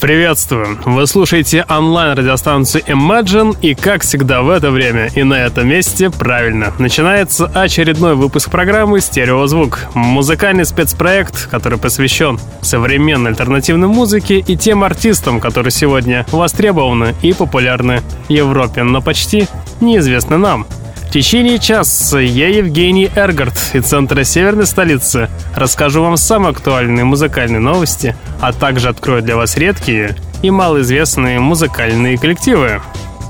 [0.00, 0.78] Приветствую!
[0.84, 6.72] Вы слушаете онлайн-радиостанцию Imagine, и как всегда в это время и на этом месте, правильно,
[6.78, 15.40] начинается очередной выпуск программы «Стереозвук»— музыкальный спецпроект, который посвящен современной альтернативной музыке и тем артистам,
[15.40, 19.48] которые сегодня востребованы и популярны в Европе, но почти
[19.80, 20.68] неизвестны нам—
[21.08, 27.60] в течение часа я, Евгений Эргард, из центра северной столицы, расскажу вам самые актуальные музыкальные
[27.60, 32.82] новости, а также открою для вас редкие и малоизвестные музыкальные коллективы.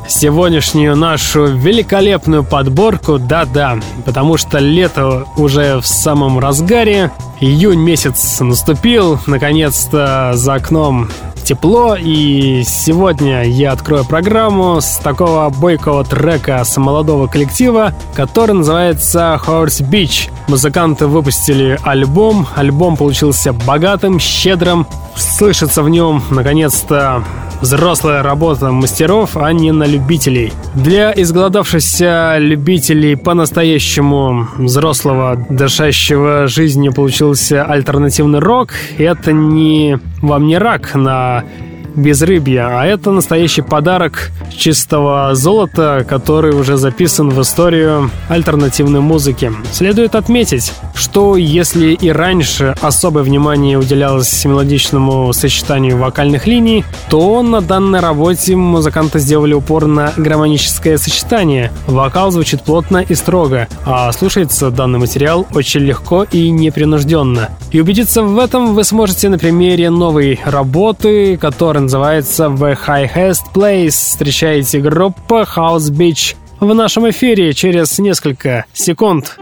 [0.09, 9.21] Сегодняшнюю нашу великолепную подборку, да-да, потому что лето уже в самом разгаре, июнь месяц наступил,
[9.27, 11.11] наконец-то за окном
[11.49, 19.41] тепло, и сегодня я открою программу с такого бойкого трека с молодого коллектива, который называется
[19.47, 20.31] Horse Beach.
[20.47, 27.25] Музыканты выпустили альбом, альбом получился богатым, щедрым, слышится в нем, наконец-то,
[27.61, 30.53] взрослая работа мастеров, а не на любителей.
[30.75, 38.75] Для изголодавшихся любителей по-настоящему взрослого, дышащего жизнью получился альтернативный рок.
[38.99, 41.68] Это не вам не рак на uh,
[41.99, 49.53] безрыбья, а это настоящий подарок чистого золота, который уже записан в историю альтернативной музыки.
[49.73, 57.61] Следует отметить, что если и раньше особое внимание уделялось мелодичному сочетанию вокальных линий, то на
[57.61, 61.73] данной работе музыканты сделали упор на гармоническое сочетание.
[61.87, 67.51] Вокал звучит плотно и строго, а слушается данный материал очень легко и непринужденно.
[67.71, 73.89] И убедиться в этом вы сможете на примере новой работы, которая называется The Highest Place.
[73.89, 79.39] Встречаете группа House Beach в нашем эфире через несколько секунд.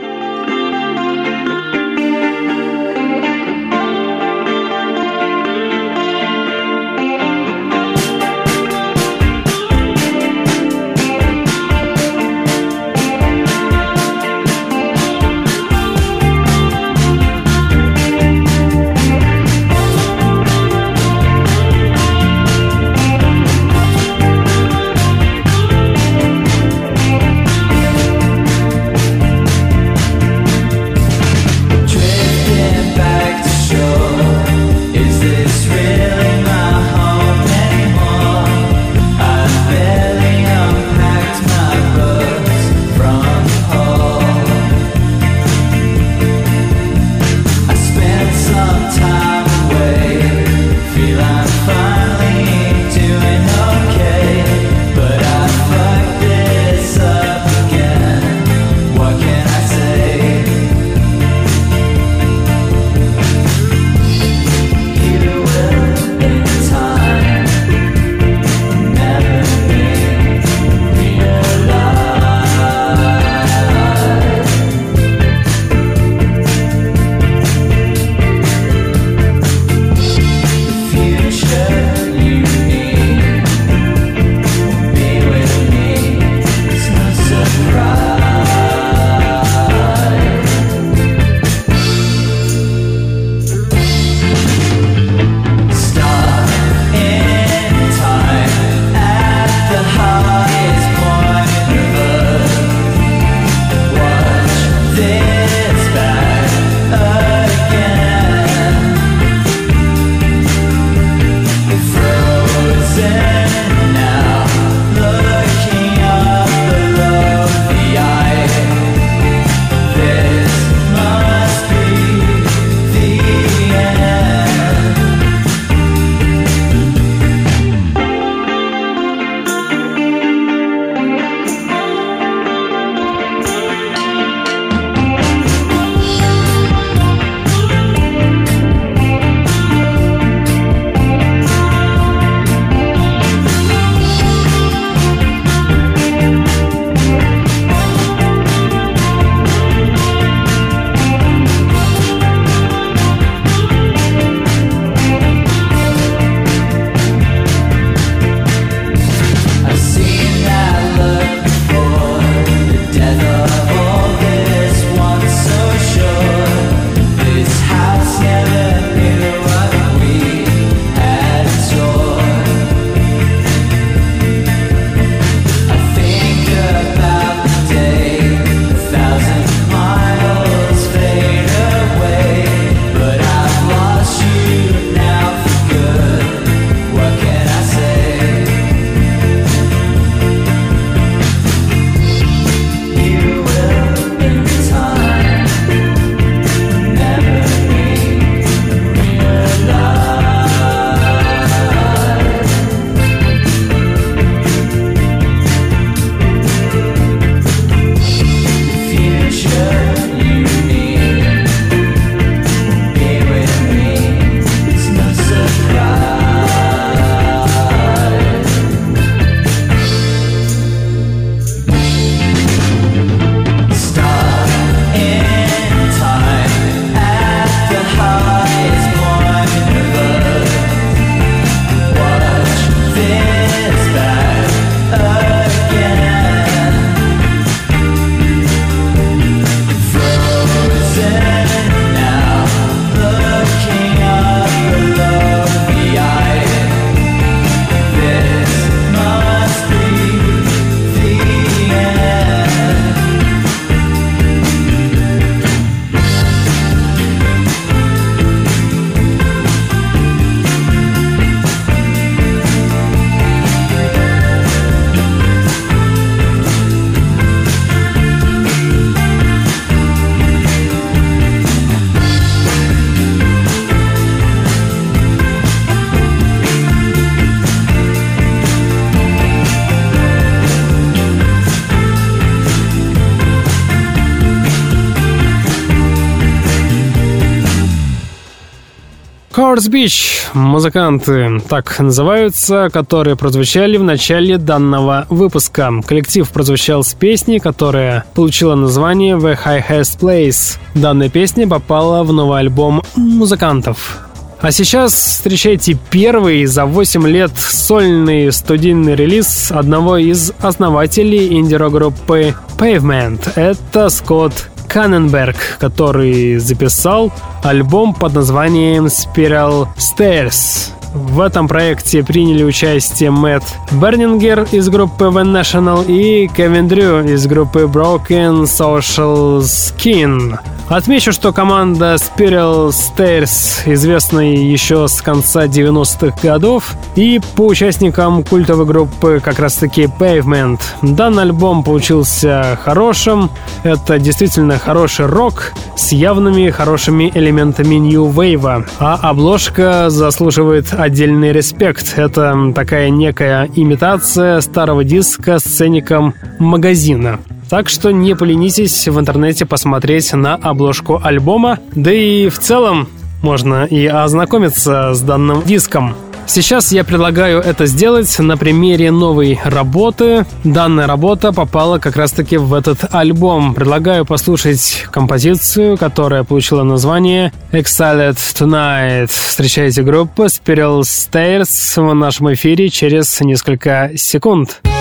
[289.57, 295.73] Course Beach– музыканты, так называются, которые прозвучали в начале данного выпуска.
[295.87, 300.59] Коллектив прозвучал с песни, которая получила название The Highest Place.
[300.75, 304.01] Данная песня попала в новый альбом музыкантов.
[304.43, 313.33] А сейчас встречайте первый за 8 лет сольный студийный релиз одного из основателей инди-группы Pavement.
[313.37, 320.71] Это Скотт Канненберг, который записал альбом под названием Spiral Stairs.
[320.97, 327.27] В этом проекте приняли участие Мэтт Бернингер из группы The National и Кевин Дрю из
[327.27, 330.39] группы Broken Social Skin.
[330.69, 338.67] Отмечу, что команда Spiral Stairs известна еще с конца 90-х годов и по участникам культовой
[338.67, 340.61] группы как раз-таки Pavement.
[340.83, 343.31] Данный альбом получился хорошим.
[343.63, 348.67] Это действительно хороший рок с явными хорошими элементами New Wave.
[348.81, 351.95] А обложка заслуживает отдельный респект.
[351.97, 357.19] Это такая некая имитация старого диска с ценником магазина.
[357.51, 362.89] Так что не поленитесь в интернете посмотреть на обложку альбома, да и в целом
[363.23, 365.95] можно и ознакомиться с данным диском.
[366.27, 370.27] Сейчас я предлагаю это сделать на примере новой работы.
[370.45, 373.55] Данная работа попала как раз-таки в этот альбом.
[373.55, 379.07] Предлагаю послушать композицию, которая получила название Exiled Tonight.
[379.07, 384.61] Встречайте группу Spiral Stairs в нашем эфире через несколько секунд.
[384.65, 384.76] Вы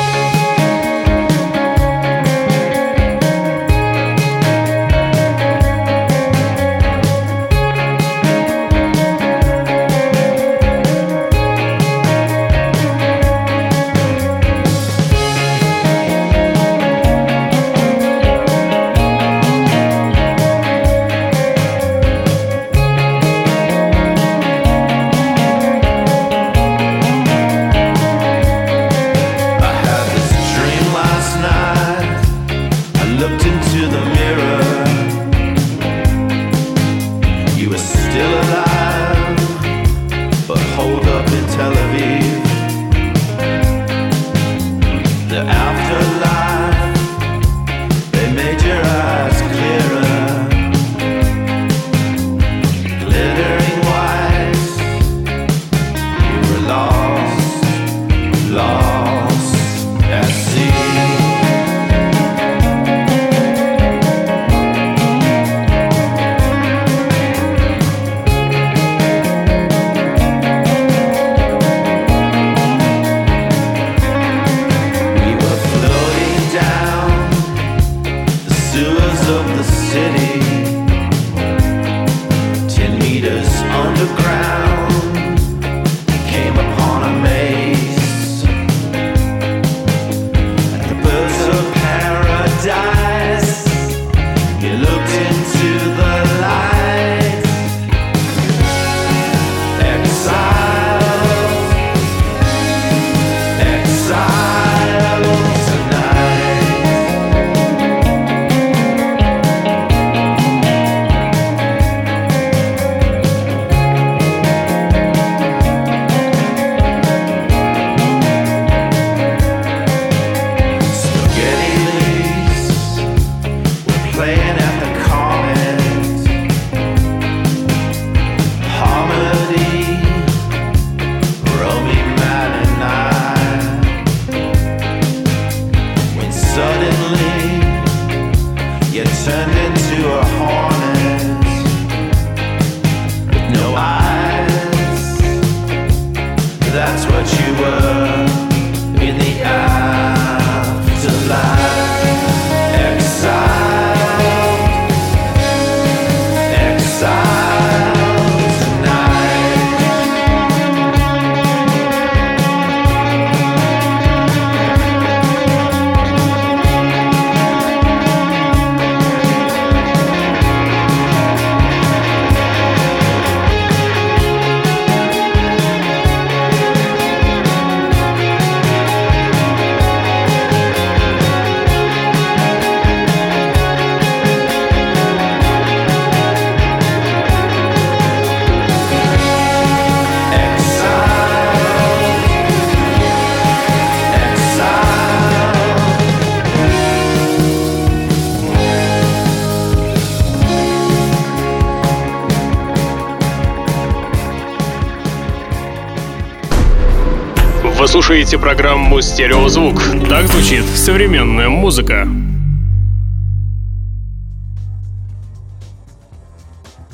[208.25, 209.83] слушаете программу «Стереозвук».
[210.09, 212.07] Так звучит современная музыка.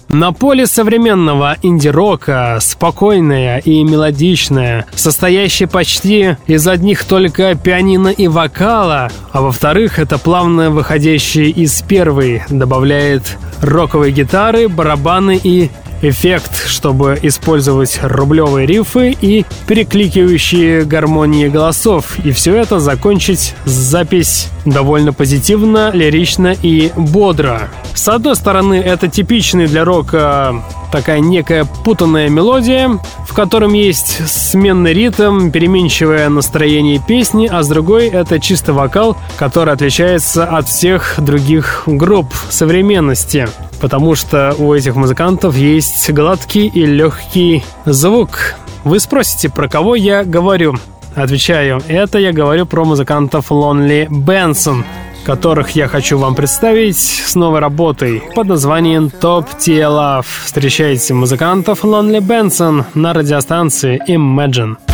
[0.09, 9.09] На поле современного инди-рока, спокойная и мелодичная, состоящая почти из одних только пианино и вокала,
[9.31, 15.69] а во-вторых, это плавно выходящее из первой, добавляет роковые гитары, барабаны и
[16.01, 22.17] эффект, чтобы использовать рублевые рифы и перекликивающие гармонии голосов.
[22.24, 27.70] И все это закончить запись довольно позитивно, лирично и бодро.
[27.93, 34.93] С одной стороны, это типичный для рока такая некая путанная мелодия, в котором есть сменный
[34.93, 41.84] ритм, переменчивое настроение песни, а с другой это чисто вокал, который отличается от всех других
[41.86, 43.48] групп современности,
[43.81, 48.55] потому что у этих музыкантов есть гладкий и легкий звук.
[48.83, 50.75] Вы спросите, про кого я говорю?
[51.15, 54.83] Отвечаю, это я говорю про музыкантов Lonely Benson,
[55.25, 60.25] которых я хочу вам представить с новой работой под названием Top Tier Love.
[60.45, 64.90] Встречайте музыкантов Lonely Benson на радиостанции Imagine.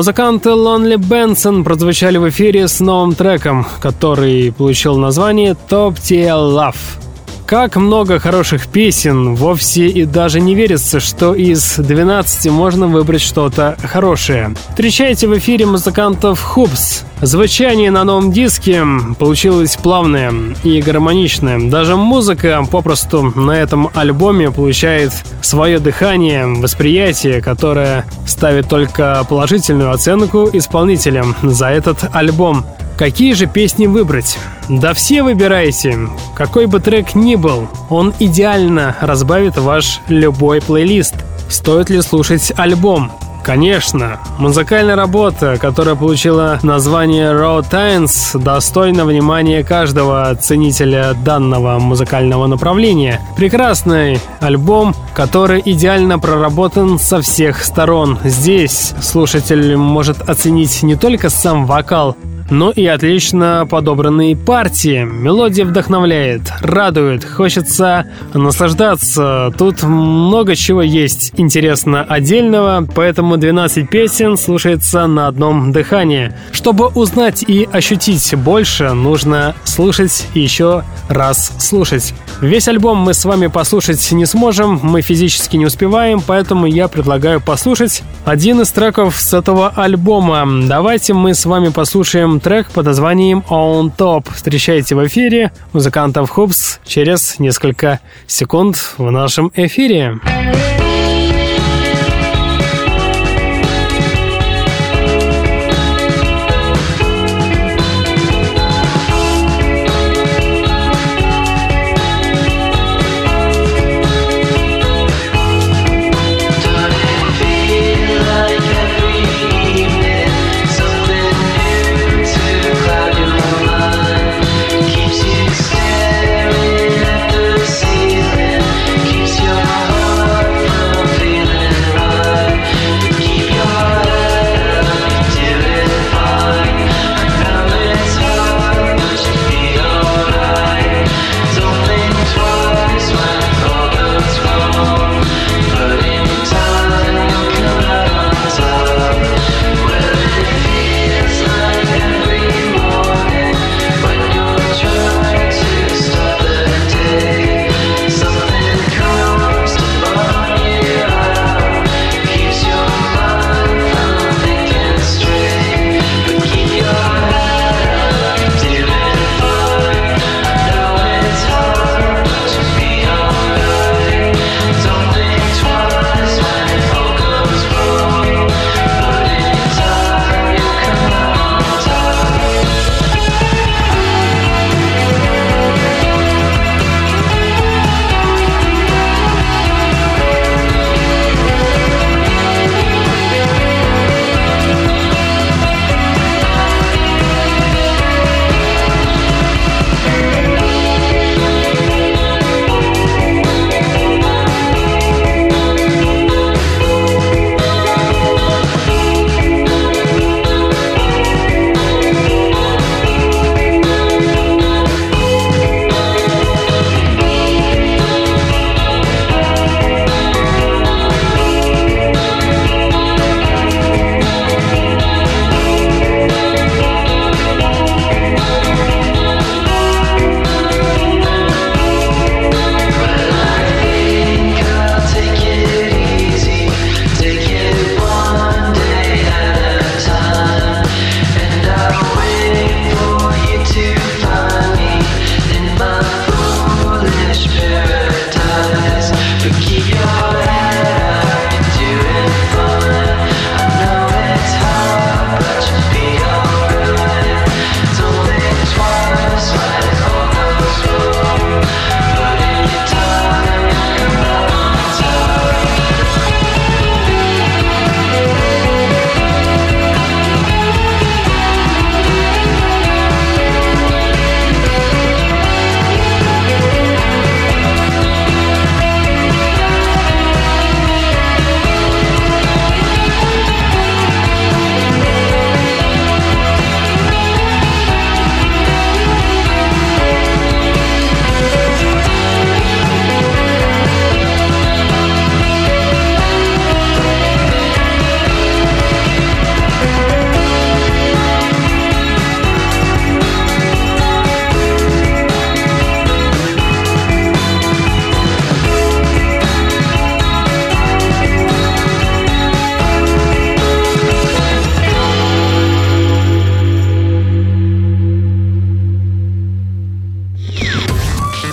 [0.00, 7.09] Музыканты Lonely Benson прозвучали в эфире с новым треком, который получил название Top Tier Love.
[7.50, 13.76] Как много хороших песен, вовсе и даже не верится, что из 12 можно выбрать что-то
[13.82, 14.54] хорошее.
[14.68, 17.02] Встречайте в эфире музыкантов Хупс.
[17.20, 18.84] Звучание на новом диске
[19.18, 20.32] получилось плавное
[20.62, 21.68] и гармоничное.
[21.68, 30.48] Даже музыка попросту на этом альбоме получает свое дыхание, восприятие, которое ставит только положительную оценку
[30.52, 32.64] исполнителям за этот альбом.
[33.00, 34.38] Какие же песни выбрать?
[34.68, 35.96] Да все выбирайте.
[36.36, 41.14] Какой бы трек ни был, он идеально разбавит ваш любой плейлист.
[41.48, 43.10] Стоит ли слушать альбом?
[43.42, 53.22] Конечно, музыкальная работа, которая получила название Raw Times, достойна внимания каждого ценителя данного музыкального направления.
[53.34, 58.18] Прекрасный альбом, который идеально проработан со всех сторон.
[58.24, 62.14] Здесь слушатель может оценить не только сам вокал,
[62.50, 65.04] но и отлично подобранные партии.
[65.04, 69.52] Мелодия вдохновляет, радует, хочется наслаждаться.
[69.56, 76.32] Тут много чего есть интересно отдельного, поэтому 12 песен слушается на одном дыхании.
[76.52, 82.14] Чтобы узнать и ощутить больше, нужно слушать и еще раз слушать.
[82.40, 87.40] Весь альбом мы с вами послушать не сможем, мы физически не успеваем, поэтому я предлагаю
[87.40, 90.46] послушать один из треков с этого альбома.
[90.66, 94.26] Давайте мы с вами послушаем трек под названием On Top.
[94.34, 100.18] Встречайте в эфире музыкантов Хупс через несколько секунд в нашем эфире.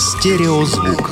[0.08, 1.12] Стереозвук.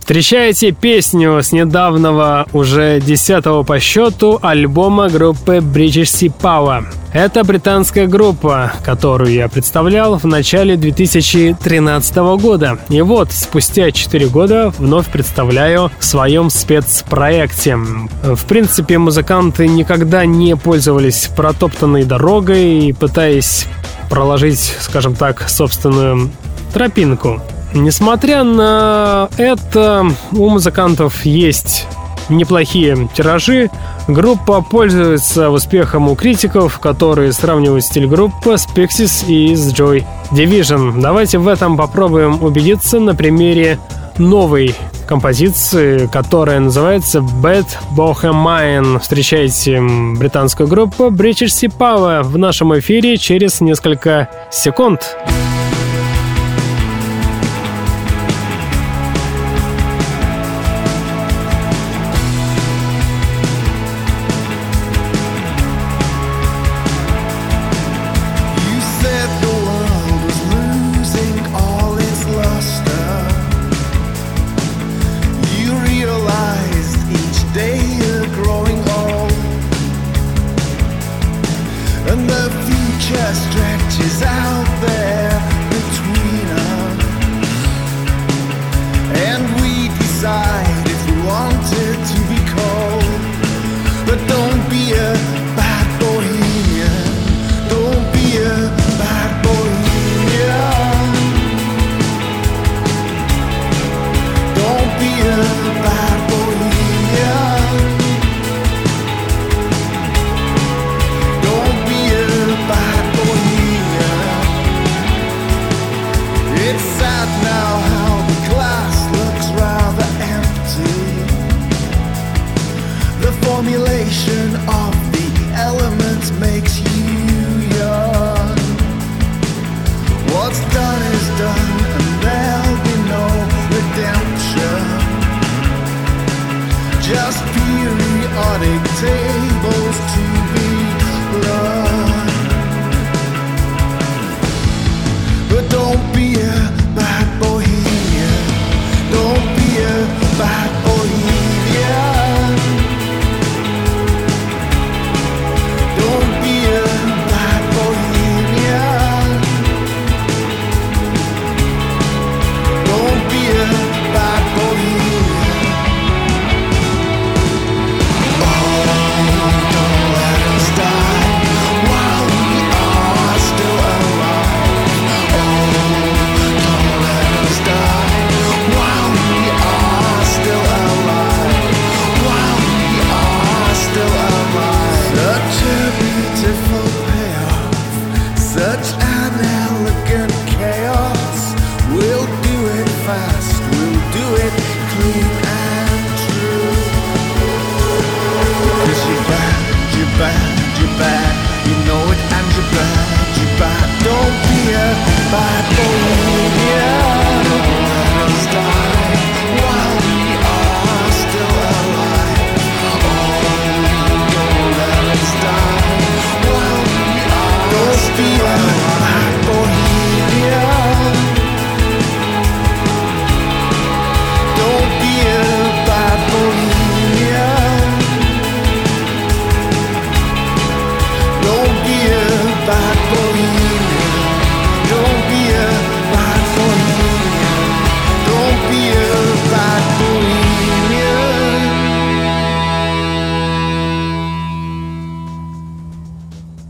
[0.00, 6.86] Встречаете песню с недавнего, уже десятого по счету, альбома группы British Sea Power.
[7.16, 12.78] Это британская группа, которую я представлял в начале 2013 года.
[12.90, 17.76] И вот, спустя 4 года вновь представляю в своем спецпроекте.
[17.76, 23.66] В принципе, музыканты никогда не пользовались протоптанной дорогой, пытаясь
[24.10, 26.30] проложить, скажем так, собственную
[26.74, 27.40] тропинку.
[27.72, 31.86] Несмотря на это, у музыкантов есть
[32.28, 33.70] неплохие тиражи.
[34.08, 41.00] Группа пользуется успехом у критиков, которые сравнивают стиль группы с Pixies и с Joy Division.
[41.00, 43.78] Давайте в этом попробуем убедиться на примере
[44.18, 44.74] новой
[45.06, 48.98] композиции, которая называется Bad Bohemian.
[48.98, 49.80] Встречайте
[50.18, 55.02] британскую группу British Sea Power в нашем эфире через несколько секунд.
[55.02, 55.45] Секунд.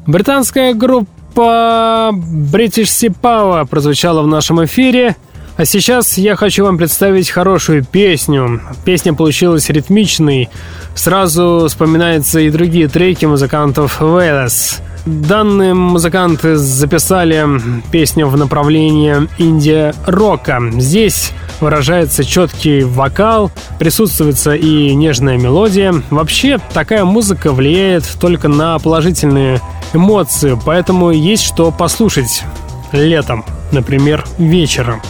[0.06, 5.16] Британская группа British Sea Power прозвучала в нашем эфире.
[5.56, 8.60] А сейчас я хочу вам представить хорошую песню.
[8.84, 10.48] Песня получилась ритмичной.
[10.94, 14.80] Сразу вспоминаются и другие треки музыкантов Velas.
[15.06, 17.46] Данные музыканты записали
[17.92, 20.60] песню в направлении инди-рока.
[20.72, 25.94] Здесь выражается четкий вокал, присутствуется и нежная мелодия.
[26.10, 29.60] Вообще, такая музыка влияет только на положительные
[29.94, 32.42] эмоции, поэтому есть что послушать
[32.90, 35.00] летом, например, вечером.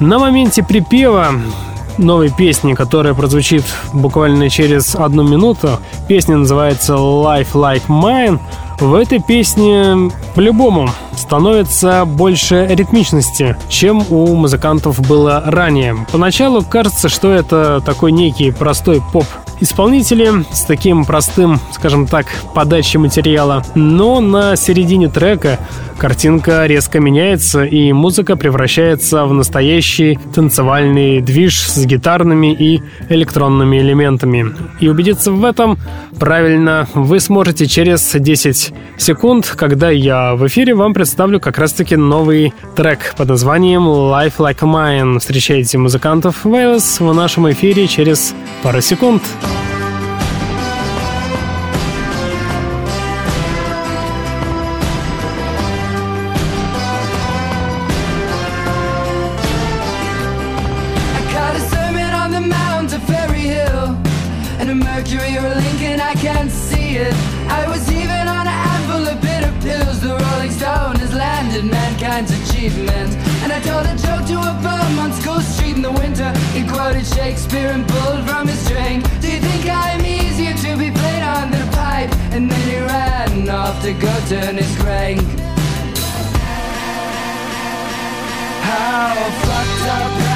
[0.00, 1.32] На моменте припева
[1.98, 5.78] новой песни, которая прозвучит буквально через одну минуту.
[6.08, 8.40] Песня называется Life Like Mine.
[8.78, 15.96] В этой песне по-любому становится больше ритмичности, чем у музыкантов было ранее.
[16.12, 19.26] Поначалу кажется, что это такой некий простой поп
[19.60, 23.64] исполнители с таким простым, скажем так, подачей материала.
[23.74, 25.58] Но на середине трека
[25.98, 34.54] картинка резко меняется, и музыка превращается в настоящий танцевальный движ с гитарными и электронными элементами.
[34.80, 35.78] И убедиться в этом
[36.18, 41.03] правильно вы сможете через 10 секунд, когда я в эфире вам представлю
[41.40, 45.18] как раз-таки новый трек под названием Life Like Mine.
[45.18, 49.22] Встречайте музыкантов Вейлс в нашем эфире через пару секунд.
[77.54, 79.00] Shakespeare and pulled from his string.
[79.20, 82.12] Do you think I'm easier to be played than a pipe?
[82.32, 85.20] And then he ran off to go turn his crank.
[88.60, 89.14] How
[89.44, 90.33] fucked up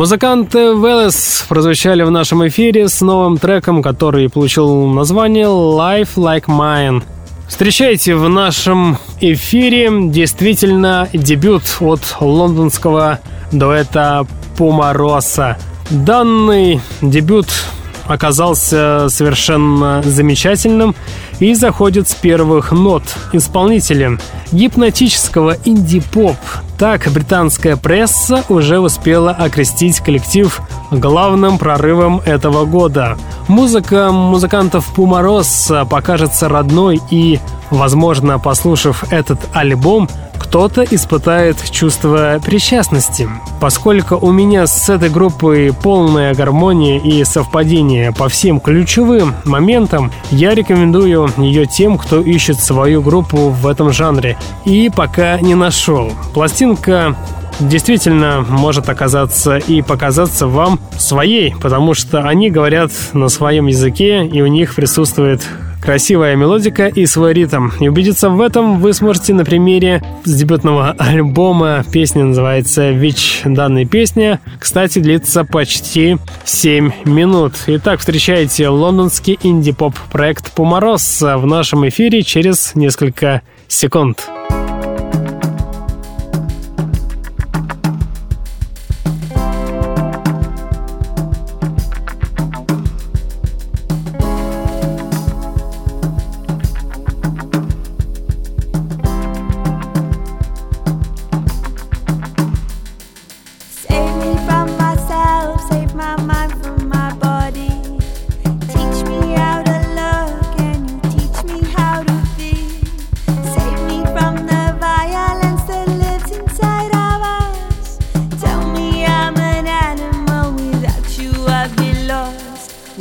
[0.00, 7.02] Музыканты Велес прозвучали в нашем эфире с новым треком, который получил название Life Like Mine.
[7.46, 13.18] Встречайте в нашем эфире действительно дебют от лондонского
[13.52, 15.58] дуэта Пумароса.
[15.90, 17.48] Данный дебют
[18.10, 20.94] оказался совершенно замечательным
[21.38, 24.18] и заходит с первых нот исполнителя
[24.52, 26.36] гипнотического инди-поп.
[26.78, 33.18] Так британская пресса уже успела окрестить коллектив главным прорывом этого года.
[33.48, 37.38] Музыка музыкантов Пумарос покажется родной и,
[37.70, 40.08] возможно, послушав этот альбом,
[40.40, 43.28] кто-то испытает чувство причастности.
[43.60, 50.54] Поскольку у меня с этой группой полная гармония и совпадение по всем ключевым моментам, я
[50.54, 56.12] рекомендую ее тем, кто ищет свою группу в этом жанре и пока не нашел.
[56.34, 57.14] Пластинка
[57.60, 64.40] действительно может оказаться и показаться вам своей, потому что они говорят на своем языке, и
[64.40, 65.46] у них присутствует
[65.80, 67.70] красивая мелодика и свой ритм.
[67.80, 71.84] И убедиться в этом вы сможете на примере с дебютного альбома.
[71.90, 73.42] Песня называется «Вич».
[73.44, 77.54] Данная песня, кстати, длится почти 7 минут.
[77.66, 84.28] Итак, встречайте лондонский инди-поп проект «Пумороз» в нашем эфире через несколько секунд.
[84.50, 84.59] Save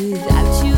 [0.08, 0.69] without you.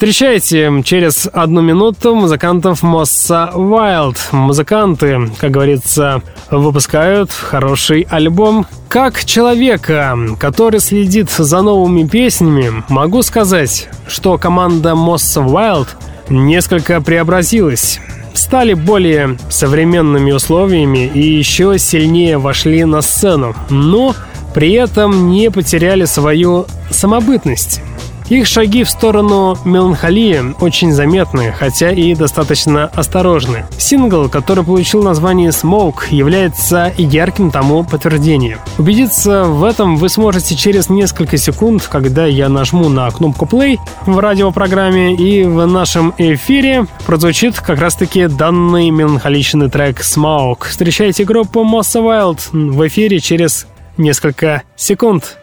[0.00, 4.16] Встречайте через одну минуту музыкантов Мосса Wild.
[4.32, 8.64] Музыканты, как говорится, выпускают хороший альбом.
[8.88, 15.88] Как человека, который следит за новыми песнями, могу сказать, что команда Мосса Wild
[16.30, 18.00] несколько преобразилась
[18.32, 24.16] стали более современными условиями и еще сильнее вошли на сцену, но
[24.54, 27.82] при этом не потеряли свою самобытность.
[28.30, 33.66] Их шаги в сторону меланхолии очень заметны, хотя и достаточно осторожны.
[33.76, 38.58] Сингл, который получил название «Smoke», является ярким тому подтверждением.
[38.78, 44.16] Убедиться в этом вы сможете через несколько секунд, когда я нажму на кнопку play в
[44.20, 50.68] радиопрограмме, и в нашем эфире прозвучит как раз-таки данный меланхоличный трек «Smoke».
[50.68, 53.66] Встречайте группу Mossa Wild в эфире через
[53.96, 55.39] несколько секунд.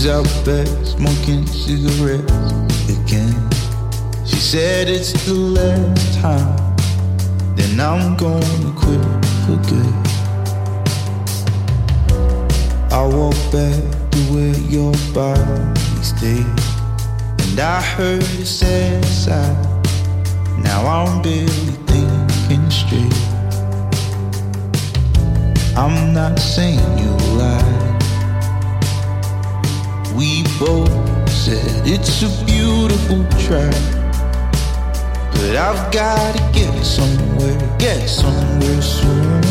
[0.00, 3.36] She's out there smoking cigarettes again.
[4.24, 6.56] She said it's the last time.
[7.54, 9.04] Then I'm gonna quit
[9.44, 9.94] for good.
[12.90, 13.76] I walk back
[14.12, 16.46] to where your body stayed.
[17.44, 19.52] And I heard a sad sigh.
[20.62, 23.20] Now I'm barely thinking straight.
[25.76, 27.29] I'm not saying you.
[30.20, 33.72] We both said it's a beautiful track.
[35.32, 39.42] But I've gotta get somewhere, get somewhere soon.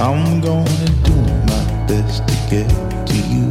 [0.00, 1.14] I'm gonna do
[1.46, 2.68] my best to get
[3.06, 3.48] to you.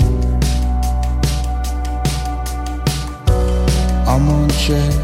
[4.05, 4.95] I'm on track,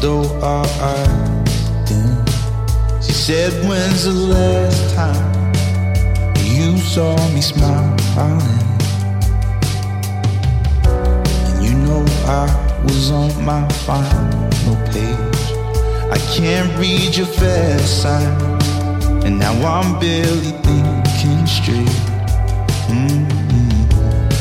[0.00, 3.02] though our eyes dim.
[3.02, 5.52] She said, When's the last time
[6.36, 8.77] you saw me smiling?
[12.30, 12.44] I
[12.84, 15.40] was on my final page.
[16.12, 18.36] I can't read your fast sign,
[19.24, 21.88] and now I'm barely thinking straight.
[22.92, 23.28] Mm-mm.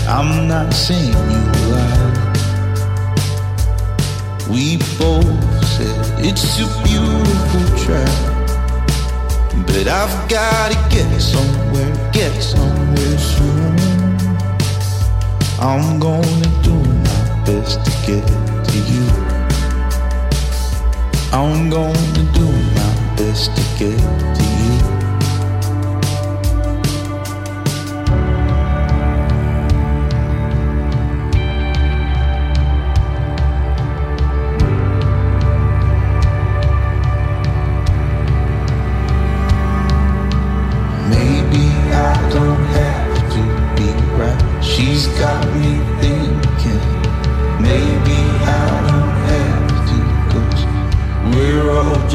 [0.05, 2.37] I'm not saying you lied.
[4.49, 8.19] We both said it's a beautiful track,
[9.65, 13.77] but I've gotta get somewhere, get somewhere soon.
[15.59, 16.66] I'm gonna
[17.47, 18.27] best to get
[18.67, 19.07] to you.
[21.31, 23.97] I'm gonna do my best to get
[24.35, 24.96] to you.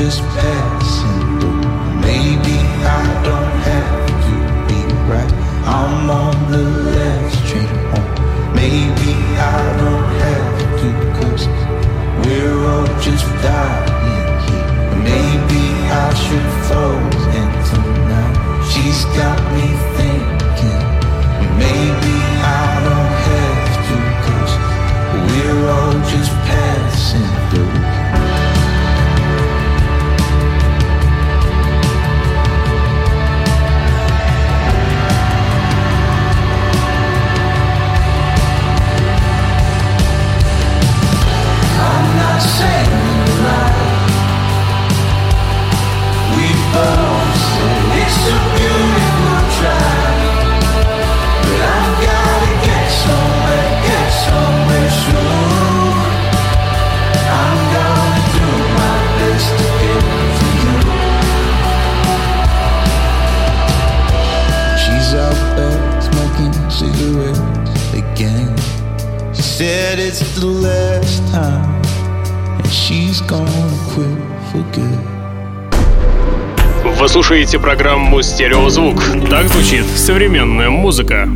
[0.05, 1.61] Just passing through.
[2.09, 2.57] Maybe
[2.98, 4.34] I don't have to
[4.68, 4.80] be
[5.11, 5.32] right.
[5.64, 8.12] I'm on the last train home.
[8.53, 9.12] Maybe
[9.55, 11.44] I don't have to, cause
[12.24, 14.70] we're all just dying here.
[15.11, 15.62] Maybe
[16.05, 16.98] I should fall
[17.40, 17.78] into
[18.11, 18.36] night.
[18.70, 20.01] She's got me thinking.
[77.33, 79.03] Слушаете программу «Стереозвук».
[79.30, 81.26] Так звучит современная музыка.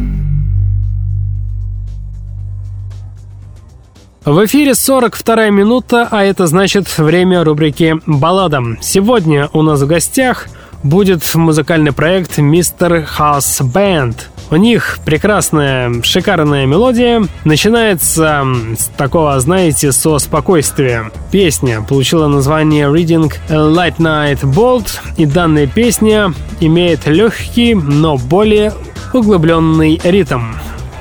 [4.27, 8.77] В эфире 42 минута, а это значит время рубрики «Баллада».
[8.83, 10.49] Сегодня у нас в гостях
[10.83, 14.17] будет музыкальный проект «Мистер House Band».
[14.49, 17.27] У них прекрасная, шикарная мелодия.
[17.45, 18.45] Начинается
[18.79, 21.11] с такого, знаете, со спокойствия.
[21.33, 28.73] Песня получила название Reading Light Night Bolt, и данная песня имеет легкий, но более
[29.13, 30.53] углубленный ритм.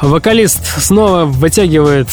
[0.01, 2.07] Вокалист снова вытягивает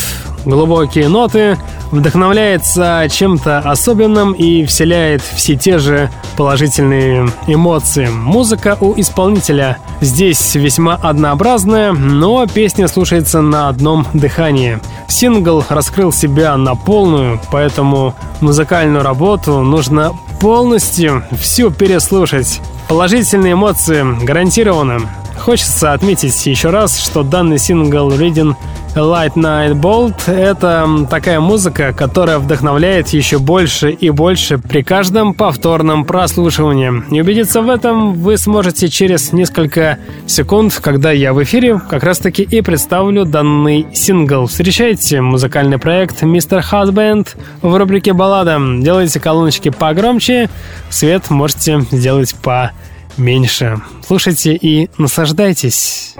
[0.44, 1.56] глубокие ноты,
[1.92, 8.06] вдохновляется чем-то особенным и вселяет все те же положительные эмоции.
[8.06, 14.80] Музыка у исполнителя здесь весьма однообразная, но песня слушается на одном дыхании.
[15.06, 22.60] Сингл раскрыл себя на полную, поэтому музыкальную работу нужно полностью всю переслушать.
[22.88, 25.02] Положительные эмоции гарантированы.
[25.38, 28.54] Хочется отметить еще раз, что данный сингл Reading
[28.94, 35.32] a Light Night Bolt— это такая музыка, которая вдохновляет еще больше и больше при каждом
[35.34, 37.02] повторном прослушивании.
[37.10, 42.42] И убедиться в этом вы сможете через несколько секунд, когда я в эфире как раз-таки
[42.42, 44.46] и представлю данный сингл.
[44.46, 46.62] Встречайте музыкальный проект Mr.
[46.70, 47.28] Husband
[47.62, 48.60] в рубрике «Баллада».
[48.78, 50.50] Делайте колоночки погромче,
[50.90, 52.72] свет можете сделать по
[53.16, 53.80] меньше.
[54.06, 56.14] Слушайте и наслаждайтесь.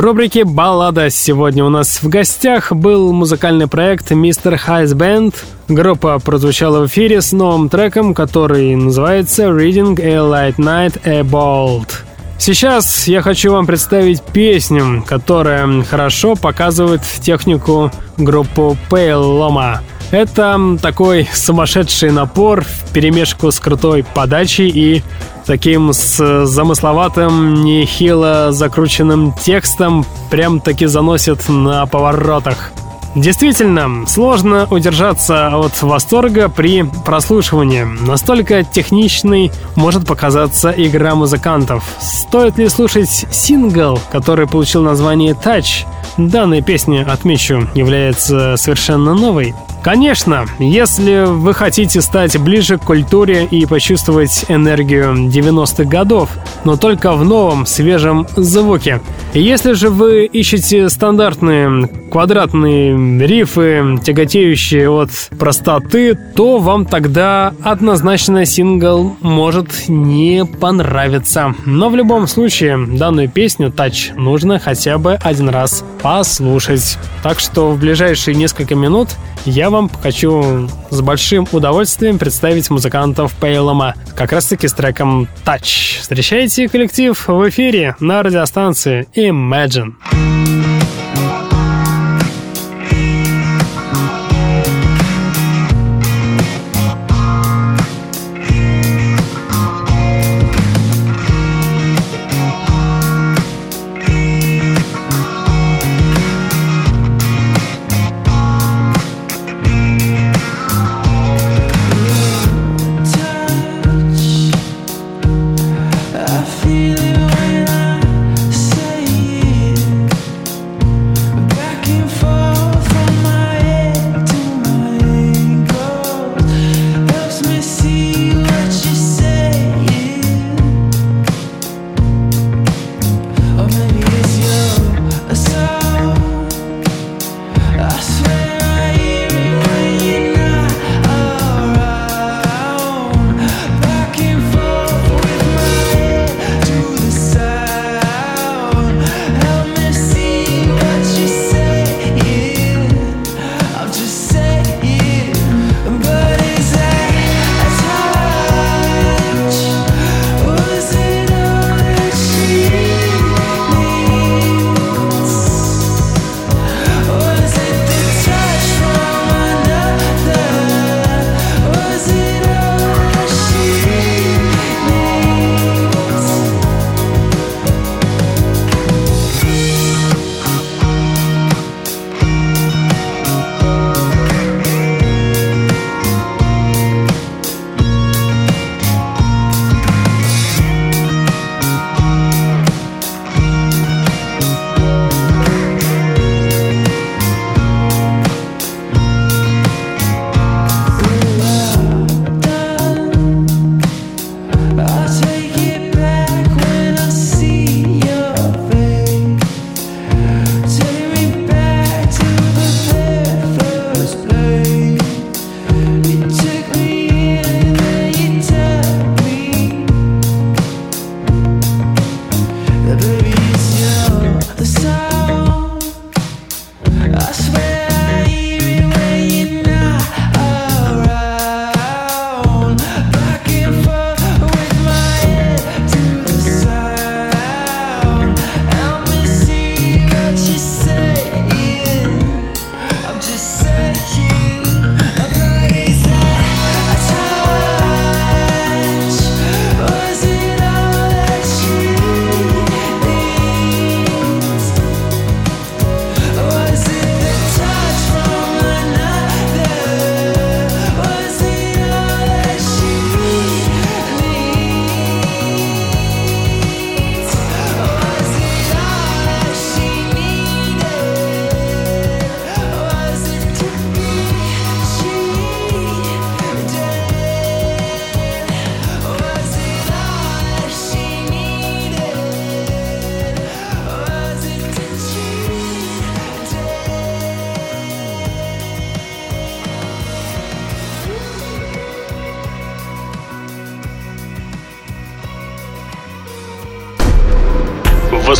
[0.00, 4.56] В рубрике «Баллада» сегодня у нас в гостях был музыкальный проект Mr.
[4.56, 5.34] Хайс Band.
[5.68, 11.90] Группа прозвучала в эфире с новым треком, который называется «Reading a Light Night a Bolt».
[12.38, 19.80] Сейчас я хочу вам представить песню, которая хорошо показывает технику группу Loma.
[20.12, 25.02] Это такой сумасшедший напор в перемешку с крутой подачей и
[25.46, 32.72] таким с замысловатым, нехило закрученным текстом прям таки заносит на поворотах.
[33.16, 37.82] Действительно, сложно удержаться от восторга при прослушивании.
[37.82, 41.82] Настолько техничной может показаться игра музыкантов.
[41.98, 45.86] Стоит ли слушать сингл, который получил название «Touch»?
[46.18, 49.54] Данная песня, отмечу, является совершенно новой.
[49.82, 56.30] Конечно, если вы хотите стать ближе к культуре и почувствовать энергию 90-х годов,
[56.64, 59.00] но только в новом, свежем звуке.
[59.32, 69.16] Если же вы ищете стандартные квадратные рифы, тяготеющие от простоты, то вам тогда однозначно сингл
[69.20, 71.54] может не понравиться.
[71.64, 76.98] Но в любом случае, данную песню «Тач» нужно хотя бы один раз послушать.
[77.22, 79.10] Так что в ближайшие несколько минут
[79.46, 86.00] я вам хочу с большим удовольствием представить музыкантов Пейлома, как раз таки с треком Touch.
[86.00, 89.96] Встречайте коллектив в эфире на радиостанции Imagine.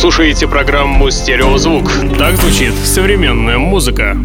[0.01, 1.91] Слушаете программу «Стереозвук».
[2.17, 4.17] Так звучит современная музыка.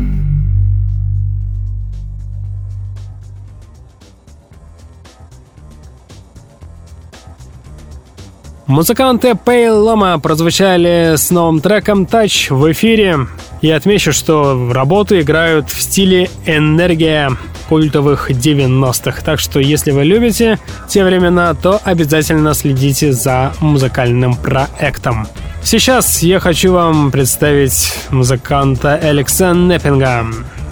[8.67, 13.27] Музыканты Pale Loma прозвучали с новым треком Touch в эфире.
[13.61, 17.33] И отмечу, что работы играют в стиле энергия
[17.69, 19.21] культовых 90-х.
[19.23, 20.59] Так что, если вы любите
[20.89, 25.27] те времена, то обязательно следите за музыкальным проектом.
[25.67, 30.25] Сейчас я хочу вам представить музыканта Алекса Неппинга.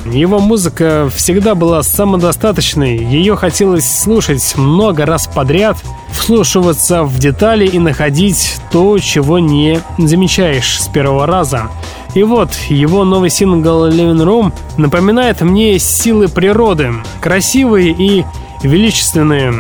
[0.07, 5.79] Его музыка всегда была самодостаточной, ее хотелось слушать много раз подряд,
[6.13, 11.71] вслушиваться в детали и находить то, чего не замечаешь с первого раза.
[12.15, 18.25] И вот его новый сингл Living Room напоминает мне силы природы, красивые и
[18.63, 19.55] величественные,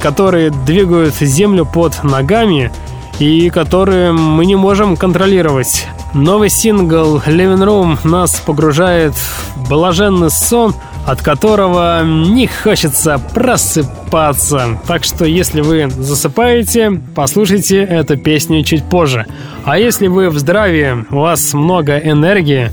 [0.00, 2.70] которые двигают землю под ногами
[3.18, 5.86] и которые мы не можем контролировать.
[6.14, 10.74] Новый сингл Living Room нас погружает в блаженный сон,
[11.06, 14.78] от которого не хочется просыпаться.
[14.86, 19.26] Так что, если вы засыпаете, послушайте эту песню чуть позже.
[19.64, 22.70] А если вы в здравии, у вас много энергии,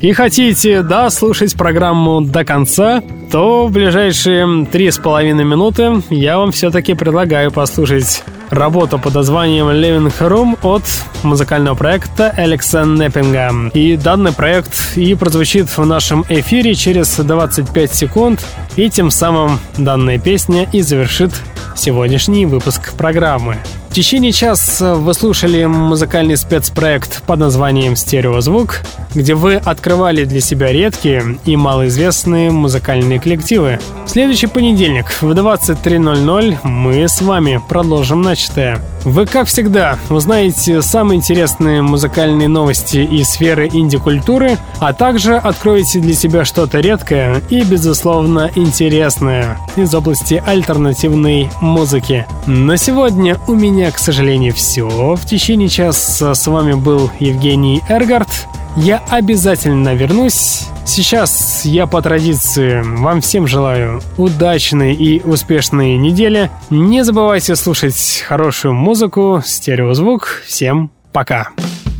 [0.00, 6.52] и хотите дослушать программу до конца, то в ближайшие три с половиной минуты я вам
[6.52, 8.22] все-таки предлагаю послушать
[8.54, 10.82] работу под названием Living Room от
[11.22, 13.70] музыкального проекта Алекса Неппинга.
[13.74, 18.44] И данный проект и прозвучит в нашем эфире через 25 секунд,
[18.76, 21.32] и тем самым данная песня и завершит
[21.76, 23.58] сегодняшний выпуск программы.
[23.94, 28.80] В течение часа вы слушали музыкальный спецпроект под названием «Стереозвук»,
[29.14, 33.78] где вы открывали для себя редкие и малоизвестные музыкальные коллективы.
[34.04, 38.82] В следующий понедельник в 23.00 мы с вами продолжим начатое.
[39.04, 46.14] Вы, как всегда, узнаете самые интересные музыкальные новости из сферы инди-культуры, а также откроете для
[46.14, 52.26] себя что-то редкое и, безусловно, интересное из области альтернативной музыки.
[52.46, 55.16] На сегодня у меня, к сожалению, все.
[55.16, 58.48] В течение часа с вами был Евгений Эргард.
[58.76, 60.66] Я обязательно вернусь.
[60.84, 66.50] Сейчас я по традиции вам всем желаю удачной и успешной недели.
[66.70, 70.42] Не забывайте слушать хорошую музыку, стереозвук.
[70.44, 71.50] Всем пока!
[71.56, 71.93] There's